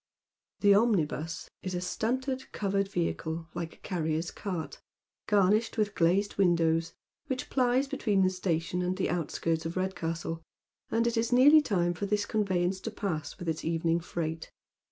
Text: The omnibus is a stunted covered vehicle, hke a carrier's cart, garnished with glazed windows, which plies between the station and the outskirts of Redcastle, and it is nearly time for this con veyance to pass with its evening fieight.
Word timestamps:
The 0.61 0.73
omnibus 0.73 1.47
is 1.61 1.75
a 1.75 1.79
stunted 1.79 2.51
covered 2.51 2.87
vehicle, 2.89 3.49
hke 3.53 3.73
a 3.73 3.77
carrier's 3.81 4.31
cart, 4.31 4.81
garnished 5.27 5.77
with 5.77 5.93
glazed 5.93 6.39
windows, 6.39 6.95
which 7.27 7.51
plies 7.51 7.87
between 7.87 8.23
the 8.23 8.31
station 8.31 8.81
and 8.81 8.97
the 8.97 9.11
outskirts 9.11 9.63
of 9.67 9.77
Redcastle, 9.77 10.41
and 10.89 11.05
it 11.05 11.17
is 11.17 11.31
nearly 11.31 11.61
time 11.61 11.93
for 11.93 12.07
this 12.07 12.25
con 12.25 12.43
veyance 12.43 12.81
to 12.81 12.89
pass 12.89 13.37
with 13.37 13.47
its 13.47 13.63
evening 13.63 13.99
fieight. 13.99 14.49